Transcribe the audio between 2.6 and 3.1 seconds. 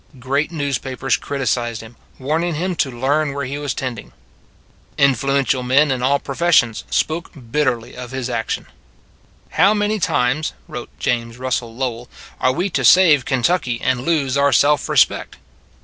to